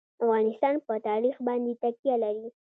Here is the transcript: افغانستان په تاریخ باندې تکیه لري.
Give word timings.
افغانستان 0.21 0.75
په 0.87 0.93
تاریخ 1.07 1.35
باندې 1.47 1.71
تکیه 1.81 2.15
لري. 2.23 2.47